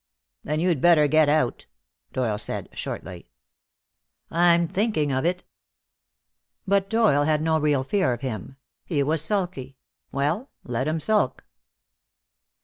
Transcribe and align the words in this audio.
"Then 0.43 0.59
you'd 0.59 0.81
better 0.81 1.07
get 1.07 1.29
out," 1.29 1.67
Doyle 2.11 2.39
said, 2.39 2.69
shortly. 2.73 3.27
"I'm 4.31 4.67
thinking 4.67 5.11
of 5.11 5.25
it." 5.27 5.43
But 6.67 6.89
Doyle 6.89 7.25
had 7.25 7.39
no 7.43 7.59
real 7.59 7.83
fear 7.83 8.11
of 8.11 8.21
him. 8.21 8.57
He 8.83 9.03
was 9.03 9.21
sulky. 9.21 9.77
Well, 10.11 10.49
let 10.63 10.87
him 10.87 10.99
sulk. 10.99 11.45